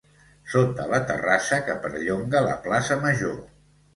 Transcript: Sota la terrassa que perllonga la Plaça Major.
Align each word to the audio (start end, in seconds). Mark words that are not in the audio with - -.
Sota 0.53 0.85
la 0.93 0.99
terrassa 1.09 1.59
que 1.67 1.75
perllonga 1.83 2.43
la 2.47 2.57
Plaça 2.65 3.01
Major. 3.07 3.37